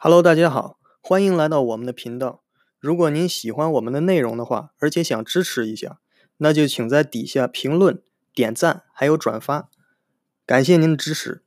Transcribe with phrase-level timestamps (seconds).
[0.00, 2.44] Hello，大家好，欢迎来到我们的频道。
[2.78, 5.98] 如果您喜欢我们的内容的话，而且想支持一下，
[6.36, 8.00] 那就请在底下评论、
[8.32, 9.68] 点赞还有转发，
[10.46, 11.42] 感谢您的支持。